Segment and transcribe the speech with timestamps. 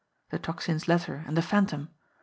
[0.31, 1.89] the Tocsin's letter and the Phantom.